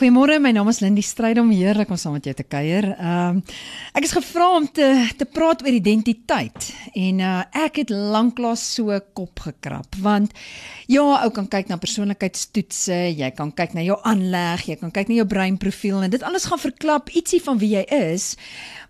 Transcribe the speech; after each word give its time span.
Goeiemôre, 0.00 0.38
my 0.40 0.48
naam 0.56 0.70
is 0.72 0.78
Lindy 0.80 1.02
Strydom, 1.04 1.50
heerlik 1.52 1.90
om 1.92 1.98
saam 2.00 2.14
met 2.16 2.24
jou 2.24 2.32
te 2.32 2.46
kuier. 2.48 2.86
Ehm 2.94 3.42
uh, 3.42 3.58
ek 3.92 4.06
is 4.06 4.14
gevra 4.16 4.46
om 4.56 4.64
te 4.64 4.86
te 5.18 5.26
praat 5.28 5.60
oor 5.60 5.76
identiteit 5.76 6.70
en 6.96 7.20
uh, 7.20 7.42
ek 7.66 7.82
het 7.82 7.92
lanklaas 7.92 8.62
so 8.78 8.96
kop 9.12 9.42
gekrap 9.44 9.98
want 10.00 10.32
ja, 10.90 11.04
ou 11.04 11.28
kan 11.34 11.46
kyk 11.46 11.68
na 11.68 11.76
persoonlikheidstoetse, 11.78 12.96
jy 13.12 13.28
kan 13.36 13.52
kyk 13.54 13.76
na 13.76 13.84
jou 13.84 13.98
aanleg, 14.08 14.64
jy 14.72 14.78
kan 14.80 14.90
kyk 14.94 15.10
na 15.10 15.20
jou 15.20 15.26
breinprofiel 15.30 16.00
en 16.02 16.10
dit 16.10 16.24
alles 16.26 16.48
gaan 16.48 16.58
verklap 16.58 17.12
ietsie 17.14 17.42
van 17.44 17.60
wie 17.60 17.74
jy 17.76 17.84
is. 17.94 18.32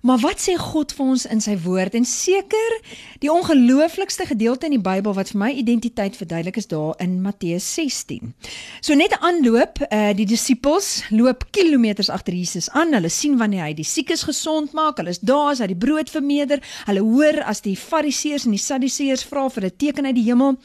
Maar 0.06 0.22
wat 0.22 0.40
sê 0.40 0.54
God 0.56 0.94
vir 0.96 1.10
ons 1.12 1.26
in 1.28 1.42
sy 1.44 1.58
woord? 1.60 1.96
En 1.98 2.06
seker 2.08 2.76
die 3.20 3.28
ongelooflikste 3.32 4.24
gedeelte 4.30 4.70
in 4.70 4.78
die 4.78 4.80
Bybel 4.80 5.12
wat 5.16 5.34
vir 5.34 5.42
my 5.42 5.50
identiteit 5.52 6.16
verduidelik 6.16 6.56
is 6.56 6.70
daar 6.70 6.94
in 7.04 7.18
Matteus 7.20 7.66
16. 7.74 8.32
So 8.80 8.94
net 8.94 9.12
'n 9.12 9.20
aanloop, 9.20 9.84
uh 9.90 10.14
die 10.16 10.24
disippels 10.26 10.99
loop 11.10 11.44
kilometers 11.50 12.10
agter 12.10 12.34
Jesus 12.34 12.70
aan. 12.70 12.94
Hulle 12.94 13.08
sien 13.08 13.38
wanneer 13.38 13.64
hy 13.64 13.74
die 13.74 13.86
siekes 13.86 14.22
gesond 14.28 14.72
maak. 14.72 15.00
Hulle 15.00 15.10
is 15.10 15.22
daar 15.24 15.52
as 15.52 15.60
hy 15.62 15.70
die 15.72 15.78
brood 15.78 16.10
vermeerder. 16.10 16.60
Hulle 16.86 17.04
hoor 17.04 17.42
as 17.50 17.62
die 17.64 17.76
Fariseërs 17.76 18.44
en 18.44 18.56
die 18.56 18.62
Sadduseërs 18.62 19.24
vra 19.24 19.48
vir 19.48 19.64
'n 19.64 19.76
teken 19.76 20.06
uit 20.06 20.14
die 20.14 20.28
hemel. 20.28 20.58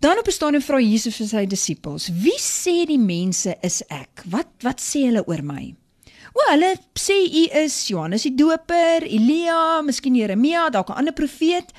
Dan 0.00 0.18
op 0.18 0.26
'n 0.26 0.32
stadium 0.32 0.62
vra 0.62 0.80
Jesus 0.80 1.16
vir 1.16 1.26
sy 1.26 1.46
disippels: 1.46 2.08
"Wie 2.08 2.38
sê 2.38 2.86
die 2.86 2.98
mense 2.98 3.56
is 3.62 3.82
ek? 3.88 4.22
Wat 4.30 4.48
wat 4.62 4.80
sê 4.80 5.06
hulle 5.06 5.24
oor 5.26 5.42
my?" 5.42 5.74
O, 6.34 6.40
hulle 6.50 6.76
sê 6.98 7.16
u 7.32 7.44
is 7.64 7.88
Johannes 7.88 8.22
die 8.22 8.34
Doper, 8.34 9.02
Elia, 9.02 9.80
miskien 9.82 10.14
Jeremia, 10.14 10.68
dalk 10.70 10.90
'n 10.90 10.98
ander 10.98 11.12
profeet. 11.12 11.72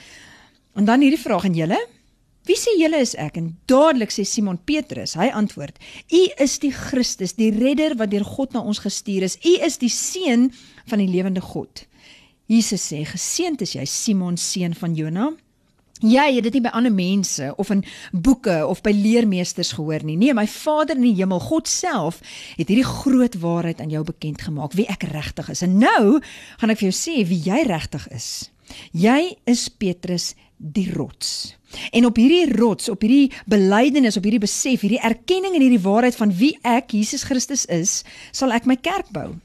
En 0.75 0.85
dan 0.85 1.01
hierdie 1.01 1.21
vraag 1.21 1.45
aan 1.45 1.53
julle: 1.53 1.87
Wie 2.47 2.55
sê 2.55 2.77
julle 2.79 3.01
is 3.03 3.11
ek? 3.19 3.35
En 3.41 3.49
dadelik 3.67 4.13
sê 4.13 4.23
Simon 4.23 4.57
Petrus, 4.57 5.17
hy 5.19 5.27
antwoord: 5.35 5.75
U 6.15 6.21
is 6.43 6.55
die 6.63 6.71
Christus, 6.71 7.35
die 7.35 7.51
redder 7.51 7.97
wat 7.99 8.13
deur 8.13 8.23
God 8.23 8.55
na 8.55 8.63
ons 8.63 8.79
gestuur 8.79 9.25
is. 9.27 9.35
U 9.43 9.57
is 9.67 9.75
die 9.81 9.91
seun 9.91 10.47
van 10.87 11.03
die 11.03 11.09
lewende 11.11 11.43
God. 11.43 11.83
Jesus 12.47 12.87
sê: 12.87 13.03
Geseënd 13.03 13.65
is 13.67 13.75
jy, 13.75 13.83
Simon 13.83 14.39
seun 14.39 14.77
van 14.79 14.95
Jona. 14.95 15.33
Jy 16.05 16.27
het 16.35 16.45
dit 16.45 16.55
nie 16.59 16.61
by 16.61 16.71
ander 16.77 16.93
mense 16.93 17.47
of 17.57 17.71
in 17.73 17.81
boeke 18.13 18.59
of 18.67 18.83
by 18.85 18.93
leermeesters 18.93 19.73
gehoor 19.73 20.03
nie. 20.05 20.15
Nee, 20.19 20.35
my 20.37 20.45
Vader 20.47 20.95
in 20.95 21.07
die 21.07 21.15
hemel, 21.17 21.41
God 21.41 21.67
self, 21.67 22.19
het 22.53 22.69
hierdie 22.69 22.85
groot 22.85 23.39
waarheid 23.41 23.81
aan 23.81 23.89
jou 23.91 24.03
bekend 24.05 24.43
gemaak 24.45 24.77
wie 24.77 24.85
ek 24.93 25.07
regtig 25.09 25.49
is. 25.49 25.65
En 25.65 25.79
nou 25.81 26.19
gaan 26.61 26.73
ek 26.73 26.83
vir 26.83 26.91
jou 26.91 26.97
sê 26.99 27.23
wie 27.27 27.41
jy 27.49 27.63
regtig 27.65 28.05
is. 28.13 28.29
Jy 28.93 29.33
is 29.49 29.67
Petrus 29.73 30.35
die 30.57 30.93
rots. 30.93 31.55
En 31.91 32.05
op 32.05 32.15
hierdie 32.15 32.55
rots, 32.55 32.89
op 32.89 33.01
hierdie 33.03 33.31
belydenis, 33.45 34.17
op 34.17 34.23
hierdie 34.23 34.41
besef, 34.41 34.81
hierdie 34.81 35.01
erkenning 35.03 35.53
en 35.53 35.61
hierdie 35.61 35.83
waarheid 35.83 36.15
van 36.15 36.31
wie 36.33 36.55
ek 36.65 36.95
Jesus 36.95 37.25
Christus 37.27 37.65
is, 37.69 37.99
sal 38.31 38.55
ek 38.55 38.65
my 38.65 38.77
kerk 38.79 39.09
bou. 39.13 39.35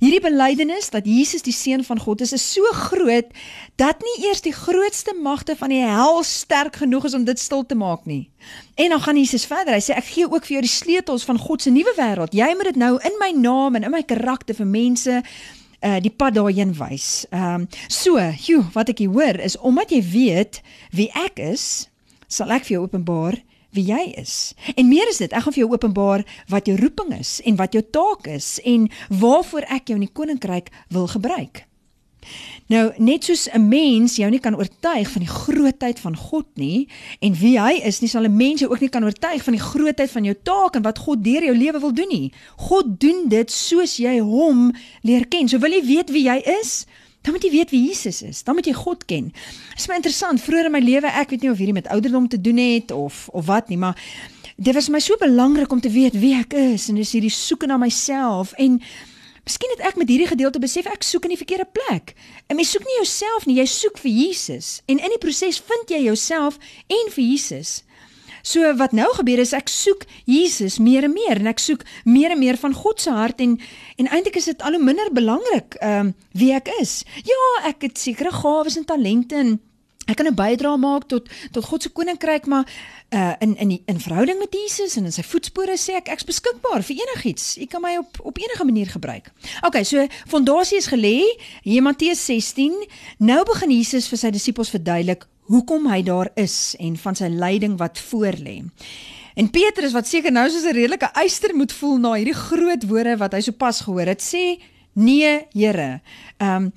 Hierdie 0.00 0.22
belydenis 0.24 0.88
dat 0.94 1.06
Jesus 1.06 1.44
die 1.46 1.54
seun 1.54 1.84
van 1.84 2.00
God 2.00 2.24
is, 2.24 2.32
is 2.34 2.46
so 2.54 2.64
groot 2.88 3.28
dat 3.78 4.02
nie 4.02 4.26
eers 4.26 4.42
die 4.42 4.54
grootste 4.54 5.14
magte 5.22 5.54
van 5.58 5.74
die 5.74 5.82
hel 5.84 6.22
sterk 6.26 6.80
genoeg 6.82 7.06
is 7.10 7.14
om 7.18 7.26
dit 7.28 7.38
stil 7.38 7.66
te 7.66 7.78
maak 7.78 8.08
nie. 8.08 8.30
En 8.74 8.94
dan 8.94 9.04
gaan 9.04 9.20
Jesus 9.20 9.46
verder. 9.50 9.76
Hy 9.76 9.84
sê 9.84 9.98
ek 9.98 10.10
gee 10.14 10.26
ook 10.26 10.48
vir 10.48 10.58
jou 10.58 10.64
die 10.64 10.72
sleutels 10.72 11.26
van 11.28 11.38
God 11.38 11.62
se 11.62 11.74
nuwe 11.74 11.94
wêreld. 11.98 12.34
Jy 12.34 12.50
moet 12.56 12.72
dit 12.72 12.80
nou 12.80 12.96
in 12.98 13.20
my 13.20 13.30
naam 13.36 13.78
en 13.78 13.90
in 13.90 13.94
my 13.94 14.02
karakter 14.06 14.56
vir 14.56 14.66
mense 14.66 15.22
uh 15.80 15.98
die 16.02 16.10
pad 16.10 16.34
daarheen 16.34 16.74
wys. 16.78 17.26
Ehm 17.30 17.62
um, 17.62 17.68
so, 17.86 18.18
joe, 18.18 18.64
wat 18.72 18.88
ek 18.88 19.04
hier 19.04 19.12
hoor 19.14 19.38
is 19.38 19.58
omdat 19.58 19.90
jy 19.94 20.02
weet 20.02 20.62
wie 20.90 21.10
ek 21.14 21.38
is, 21.38 21.88
sal 22.26 22.50
ek 22.50 22.66
vir 22.68 22.78
jou 22.78 22.82
openbaar 22.88 23.38
wie 23.76 23.84
jy 23.84 24.12
is. 24.16 24.54
En 24.76 24.88
meer 24.88 25.08
is 25.10 25.20
dit, 25.20 25.32
ek 25.32 25.44
gaan 25.44 25.54
vir 25.54 25.64
jou 25.66 25.72
openbaar 25.72 26.24
wat 26.48 26.68
jou 26.68 26.76
roeping 26.80 27.12
is 27.18 27.38
en 27.44 27.58
wat 27.60 27.76
jou 27.76 27.84
taak 27.84 28.26
is 28.32 28.56
en 28.64 28.88
waarvoor 29.08 29.68
ek 29.68 29.92
jou 29.92 29.98
in 30.00 30.06
die 30.06 30.14
koninkryk 30.14 30.72
wil 30.94 31.06
gebruik. 31.06 31.67
Nou, 32.68 32.92
net 33.00 33.24
soos 33.24 33.48
'n 33.48 33.68
mens 33.68 34.16
jou 34.16 34.30
nie 34.30 34.40
kan 34.40 34.56
oortuig 34.56 35.08
van 35.10 35.22
die 35.22 35.30
grootheid 35.30 36.00
van 36.00 36.16
God 36.16 36.46
nie 36.54 36.88
en 37.20 37.34
wie 37.34 37.58
hy 37.60 37.80
is 37.84 38.00
nie, 38.00 38.08
sal 38.08 38.24
'n 38.24 38.36
mens 38.36 38.60
jou 38.60 38.70
ook 38.70 38.80
nie 38.80 38.88
kan 38.88 39.04
oortuig 39.04 39.42
van 39.42 39.52
die 39.52 39.62
grootheid 39.62 40.10
van 40.10 40.24
jou 40.24 40.36
taak 40.42 40.76
en 40.76 40.82
wat 40.82 40.98
God 40.98 41.24
deur 41.24 41.44
jou 41.44 41.56
lewe 41.56 41.80
wil 41.80 41.92
doen 41.92 42.08
nie. 42.08 42.32
God 42.56 43.00
doen 43.00 43.28
dit 43.28 43.50
soos 43.50 43.96
jy 43.96 44.18
hom 44.18 44.74
leer 45.02 45.26
ken. 45.26 45.48
So 45.48 45.58
wil 45.58 45.70
jy 45.70 45.84
weet 45.84 46.10
wie 46.10 46.24
jy 46.24 46.42
is? 46.60 46.86
Dan 47.22 47.32
moet 47.32 47.42
jy 47.42 47.50
weet 47.50 47.70
wie 47.70 47.86
Jesus 47.86 48.22
is. 48.22 48.42
Dan 48.42 48.54
moet 48.54 48.66
jy 48.66 48.72
God 48.72 49.04
ken. 49.04 49.24
Dit 49.24 49.78
is 49.78 49.88
my 49.88 49.94
interessant. 49.94 50.40
Vroeger 50.40 50.64
in 50.64 50.72
my 50.72 50.80
lewe, 50.80 51.06
ek 51.06 51.30
weet 51.30 51.40
nie 51.42 51.50
of 51.50 51.58
hierdie 51.58 51.72
met 51.72 51.88
ouderdom 51.88 52.28
te 52.28 52.40
doen 52.40 52.56
het 52.56 52.90
of 52.90 53.28
of 53.28 53.46
wat 53.46 53.68
nie, 53.68 53.78
maar 53.78 53.96
dit 54.56 54.74
was 54.74 54.88
my 54.88 54.98
so 54.98 55.16
belangrik 55.16 55.72
om 55.72 55.80
te 55.80 55.90
weet 55.90 56.16
wie 56.18 56.34
ek 56.34 56.52
is 56.52 56.88
en 56.88 56.94
dis 56.94 57.12
hierdie 57.12 57.30
soeke 57.30 57.66
na 57.66 57.76
myself 57.76 58.52
en 58.52 58.80
Miskien 59.48 59.70
het 59.72 59.86
ek 59.88 59.96
met 59.96 60.10
hierdie 60.12 60.28
gedeelte 60.28 60.60
besef 60.60 60.84
ek 60.92 61.06
soek 61.08 61.24
in 61.24 61.32
die 61.32 61.40
verkeerde 61.40 61.64
plek. 61.72 62.10
En 62.52 62.58
jy 62.60 62.66
soek 62.68 62.82
nie 62.84 62.98
jouself 62.98 63.46
nie, 63.48 63.54
jy 63.56 63.64
soek 63.72 63.96
vir 64.02 64.12
Jesus. 64.12 64.66
En 64.84 65.00
in 65.00 65.14
die 65.14 65.20
proses 65.22 65.56
vind 65.64 65.88
jy 65.88 66.02
jouself 66.04 66.58
en 66.92 67.08
vir 67.14 67.24
Jesus. 67.24 67.70
So 68.44 68.74
wat 68.76 68.92
nou 68.92 69.06
gebeur 69.16 69.40
is 69.40 69.54
ek 69.56 69.72
soek 69.72 70.04
Jesus 70.28 70.76
meer 70.76 71.08
en 71.08 71.14
meer 71.16 71.40
en 71.40 71.48
ek 71.48 71.64
soek 71.64 71.86
meer 72.04 72.36
en 72.36 72.42
meer 72.42 72.60
van 72.60 72.76
God 72.76 73.00
se 73.00 73.14
hart 73.16 73.40
en 73.40 73.56
en 73.96 74.10
eintlik 74.12 74.36
is 74.36 74.50
dit 74.52 74.62
al 74.68 74.76
hoe 74.76 74.84
minder 74.84 75.08
belangrik 75.16 75.80
ehm 75.80 76.12
um, 76.12 76.14
wie 76.36 76.52
ek 76.52 76.68
is. 76.76 77.00
Ja, 77.24 77.40
ek 77.72 77.88
het 77.88 77.98
sekere 77.98 78.30
gawes 78.36 78.76
en 78.76 78.84
talente 78.84 79.40
en 79.40 79.56
ek 80.08 80.16
kan 80.16 80.26
'n 80.26 80.34
bydrae 80.34 80.76
maak 80.76 81.06
tot 81.06 81.28
tot 81.52 81.64
God 81.64 81.82
se 81.82 81.90
koninkryk, 81.92 82.46
maar 82.46 82.64
uh 83.10 83.34
in 83.38 83.56
in 83.56 83.68
die, 83.68 83.82
in 83.86 84.00
verhouding 84.00 84.38
met 84.38 84.52
Jesus 84.52 84.96
en 84.96 85.04
in 85.04 85.12
sy 85.12 85.22
voetspore 85.22 85.76
sê 85.76 85.96
ek 85.96 86.08
ek's 86.08 86.24
beskikbaar 86.24 86.82
vir 86.82 86.96
enigiets. 86.96 87.56
U 87.56 87.66
kan 87.66 87.82
my 87.82 87.96
op 87.96 88.20
op 88.22 88.38
enige 88.38 88.64
manier 88.64 88.86
gebruik. 88.86 89.30
OK, 89.62 89.84
so 89.84 90.06
fondasie 90.26 90.78
is 90.78 90.88
gelê. 90.88 91.24
Hier 91.62 91.82
Matteus 91.82 92.24
16. 92.24 92.86
Nou 93.18 93.44
begin 93.44 93.70
Jesus 93.70 94.08
vir 94.08 94.18
sy 94.18 94.30
disippels 94.30 94.70
verduidelik 94.70 95.26
hoekom 95.48 95.86
hy 95.88 96.02
daar 96.02 96.28
is 96.34 96.74
en 96.78 96.96
van 96.96 97.14
sy 97.14 97.28
lyding 97.28 97.78
wat 97.78 98.00
voorlê. 98.10 98.64
En 99.38 99.50
Petrus 99.50 99.92
wat 99.92 100.08
seker 100.08 100.32
nou 100.32 100.48
soos 100.50 100.64
'n 100.64 100.74
redelike 100.74 101.12
eyster 101.14 101.54
moet 101.54 101.72
voel 101.72 101.98
na 101.98 102.12
hierdie 102.12 102.34
groot 102.34 102.84
woorde 102.88 103.16
wat 103.16 103.32
hy 103.32 103.40
sopas 103.40 103.80
gehoor 103.80 104.06
het, 104.06 104.20
sê 104.20 104.58
Nee, 104.98 105.46
Here. 105.52 106.00
Ehm 106.36 106.62
um, 106.62 106.72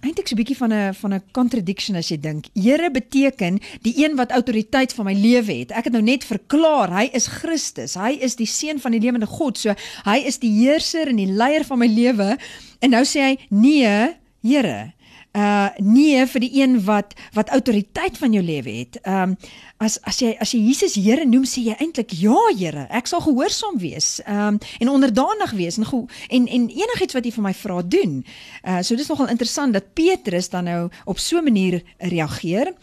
eintlik 0.00 0.28
so 0.28 0.34
'n 0.34 0.38
bietjie 0.38 0.56
van 0.56 0.72
'n 0.72 0.94
van 0.94 1.14
'n 1.14 1.22
contradiction 1.32 1.96
as 1.96 2.08
jy 2.08 2.18
dink. 2.20 2.46
Here 2.54 2.90
beteken 2.90 3.58
die 3.82 3.94
een 4.04 4.14
wat 4.16 4.30
autoriteit 4.30 4.92
van 4.92 5.04
my 5.04 5.14
lewe 5.14 5.52
het. 5.52 5.70
Ek 5.70 5.84
het 5.84 5.92
nou 5.92 6.02
net 6.02 6.24
verklaar 6.24 6.90
hy 6.98 7.08
is 7.12 7.26
Christus. 7.26 7.94
Hy 7.94 8.18
is 8.20 8.36
die 8.36 8.46
seun 8.46 8.80
van 8.80 8.90
die 8.90 9.00
lewende 9.00 9.26
God. 9.26 9.58
So 9.58 9.74
hy 10.04 10.18
is 10.26 10.38
die 10.38 10.52
heerser 10.62 11.08
en 11.08 11.16
die 11.16 11.32
leier 11.32 11.64
van 11.64 11.78
my 11.78 11.86
lewe. 11.86 12.38
En 12.78 12.90
nou 12.90 13.04
sê 13.04 13.20
hy: 13.20 13.38
"Nee, 13.48 14.16
Here." 14.42 14.94
Uh 15.32 15.68
nee 15.78 16.26
vir 16.26 16.42
die 16.42 16.50
een 16.58 16.80
wat 16.84 17.14
wat 17.32 17.50
autoriteit 17.54 18.18
van 18.18 18.32
jou 18.32 18.42
lewe 18.44 18.70
het. 18.70 18.98
Um 19.06 19.36
as 19.78 20.00
as 20.02 20.18
jy 20.18 20.34
as 20.42 20.50
jy 20.52 20.58
Jesus 20.66 20.96
Here 20.98 21.24
noem, 21.24 21.44
sê 21.46 21.62
jy 21.62 21.76
eintlik 21.78 22.10
ja 22.18 22.38
Here, 22.58 22.86
ek 22.90 23.06
sal 23.06 23.22
gehoorsaam 23.22 23.78
wees. 23.78 24.18
Um 24.26 24.58
en 24.80 24.90
onderdanig 24.90 25.54
wees 25.54 25.78
en 25.78 25.86
en 25.86 26.46
en 26.48 26.68
enigiets 26.68 27.14
wat 27.14 27.24
jy 27.24 27.32
vir 27.32 27.46
my 27.46 27.54
vra 27.54 27.82
doen. 27.82 28.24
Uh 28.66 28.82
so 28.82 28.96
dis 28.96 29.08
nogal 29.08 29.30
interessant 29.30 29.72
dat 29.72 29.94
Petrus 29.94 30.50
dan 30.50 30.64
nou 30.64 30.88
op 31.04 31.18
so 31.18 31.38
'n 31.38 31.44
manier 31.44 31.82
reageer. 31.98 32.74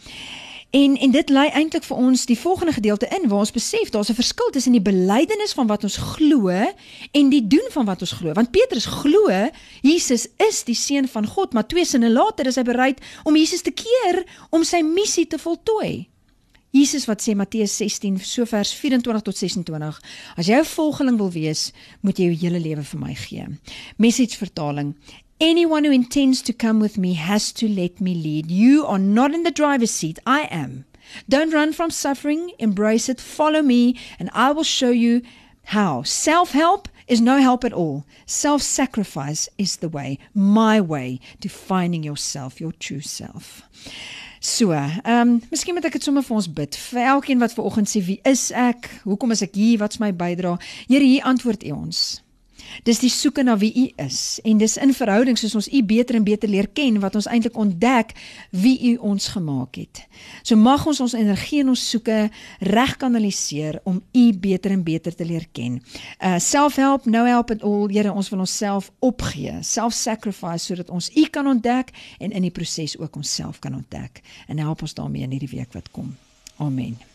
En 0.70 0.96
en 0.96 1.10
dit 1.10 1.28
lei 1.28 1.46
eintlik 1.48 1.84
vir 1.88 1.96
ons 1.96 2.24
die 2.28 2.38
volgende 2.38 2.72
gedeelte 2.72 3.08
in 3.16 3.28
waar 3.28 3.38
ons 3.38 3.52
besef 3.52 3.88
daar's 3.90 4.10
'n 4.10 4.20
verskil 4.20 4.50
tussen 4.50 4.72
die 4.72 4.82
belydenis 4.82 5.52
van 5.52 5.66
wat 5.66 5.82
ons 5.82 5.96
glo 5.96 6.48
en 7.10 7.28
die 7.28 7.46
doen 7.46 7.68
van 7.70 7.84
wat 7.84 8.00
ons 8.00 8.12
glo. 8.12 8.32
Want 8.32 8.50
Petrus 8.50 8.84
glo 8.84 9.48
Jesus 9.80 10.26
is 10.36 10.64
die 10.64 10.74
seun 10.74 11.08
van 11.08 11.26
God, 11.26 11.52
maar 11.52 11.66
twee 11.66 11.84
sinne 11.84 12.10
later 12.10 12.46
is 12.46 12.54
hy 12.54 12.62
bereid 12.62 13.00
om 13.24 13.36
Jesus 13.36 13.62
te 13.62 13.70
keer 13.70 14.24
om 14.50 14.64
sy 14.64 14.82
missie 14.82 15.26
te 15.26 15.38
voltooi. 15.38 16.08
Jesus 16.70 17.04
wat 17.04 17.22
sê 17.22 17.34
Matteus 17.34 17.76
16 17.76 18.18
so 18.18 18.44
vers 18.44 18.74
24 18.74 19.22
tot 19.22 19.36
26 19.36 20.00
As 20.36 20.46
jy 20.46 20.58
'n 20.58 20.64
volgeling 20.64 21.16
wil 21.16 21.30
wees, 21.30 21.72
moet 22.00 22.18
jy 22.18 22.24
jou 22.24 22.34
hele 22.34 22.60
lewe 22.60 22.82
vir 22.82 23.00
my 23.00 23.14
gee. 23.14 23.46
Message 23.96 24.36
vertaling 24.36 24.94
Anyone 25.40 25.84
who 25.84 25.92
intends 25.92 26.42
to 26.42 26.52
come 26.52 26.80
with 26.80 26.98
me 26.98 27.14
has 27.14 27.52
to 27.52 27.68
let 27.68 28.00
me 28.00 28.12
lead. 28.12 28.50
You 28.50 28.84
are 28.84 28.98
not 28.98 29.32
in 29.32 29.44
the 29.44 29.52
driver's 29.52 29.92
seat, 29.92 30.18
I 30.26 30.48
am. 30.50 30.84
Don't 31.28 31.52
run 31.52 31.72
from 31.72 31.92
suffering, 31.92 32.50
embrace 32.58 33.08
it, 33.08 33.20
follow 33.20 33.62
me, 33.62 33.96
and 34.18 34.30
I 34.32 34.50
will 34.50 34.64
show 34.64 34.90
you 34.90 35.22
how. 35.66 36.02
Self 36.02 36.50
help 36.50 36.88
is 37.06 37.20
no 37.20 37.38
help 37.38 37.64
at 37.64 37.72
all. 37.72 38.04
Self 38.26 38.62
sacrifice 38.62 39.48
is 39.58 39.76
the 39.76 39.88
way, 39.88 40.18
my 40.34 40.80
way 40.80 41.20
to 41.40 41.48
finding 41.48 42.02
yourself, 42.02 42.60
your 42.60 42.72
true 42.72 43.00
self. 43.00 43.62
So, 44.40 44.72
ehm, 44.72 45.00
um, 45.04 45.42
miskien 45.50 45.74
moet 45.74 45.84
ek 45.84 45.92
dit 45.98 46.02
sommer 46.02 46.22
vir 46.22 46.34
ons 46.34 46.50
bid. 46.50 46.74
Vir 46.90 47.14
elkeen 47.14 47.38
wat 47.38 47.54
ver 47.54 47.66
oggend 47.66 47.90
sê 47.90 48.02
wie 48.02 48.20
is 48.26 48.50
ek? 48.50 48.90
Hoekom 49.06 49.30
is 49.30 49.42
ek 49.42 49.54
hier? 49.54 49.78
Wat's 49.78 50.02
my 50.02 50.10
bydrae? 50.10 50.58
Here, 50.88 51.04
hier 51.04 51.22
antwoord 51.22 51.62
U 51.62 51.78
ons. 51.78 52.22
Dis 52.84 53.00
die 53.02 53.10
soeke 53.12 53.42
na 53.42 53.56
wie 53.58 53.72
U 53.74 53.86
is 54.04 54.38
en 54.44 54.58
dis 54.58 54.76
in 54.80 54.94
verhouding 54.94 55.38
soos 55.38 55.56
ons 55.58 55.68
U 55.72 55.82
beter 55.86 56.18
en 56.18 56.24
beter 56.26 56.50
leer 56.50 56.68
ken 56.72 57.00
wat 57.02 57.16
ons 57.18 57.28
eintlik 57.30 57.56
ontdek 57.58 58.14
wie 58.50 58.76
U 58.92 58.96
ons 59.12 59.28
gemaak 59.34 59.80
het. 59.80 60.02
So 60.42 60.56
mag 60.56 60.86
ons 60.86 61.00
ons 61.04 61.16
energie 61.18 61.62
en 61.62 61.72
ons 61.74 61.88
soeke 61.90 62.28
reg 62.60 62.96
kanaliseer 63.00 63.80
om 63.88 64.00
U 64.00 64.26
beter 64.32 64.74
en 64.74 64.84
beter 64.86 65.14
te 65.14 65.26
leer 65.26 65.48
ken. 65.52 65.80
Uh 66.20 66.38
self-help, 66.38 67.06
no 67.06 67.24
help 67.24 67.50
at 67.50 67.62
all. 67.62 67.88
Here, 67.92 68.12
ons 68.12 68.30
wil 68.32 68.44
onsself 68.44 68.90
opgee, 69.04 69.58
self-sacrifice 69.62 70.70
sodat 70.70 70.90
ons 70.90 71.10
U 71.16 71.26
kan 71.32 71.46
ontdek 71.46 71.92
en 72.18 72.32
in 72.32 72.46
die 72.46 72.54
proses 72.54 72.98
ook 72.98 73.16
onsself 73.16 73.58
kan 73.58 73.74
ontdek. 73.74 74.22
En 74.46 74.58
help 74.58 74.82
ons 74.82 74.94
daarmee 74.94 75.22
in 75.22 75.36
hierdie 75.36 75.56
week 75.58 75.72
wat 75.72 75.90
kom. 75.90 76.16
Amen. 76.58 77.08